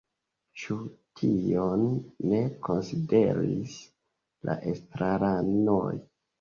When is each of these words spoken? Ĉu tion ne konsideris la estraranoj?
Ĉu 0.61 0.77
tion 1.21 1.83
ne 2.31 2.41
konsideris 2.69 3.79
la 4.51 4.59
estraranoj? 4.75 5.89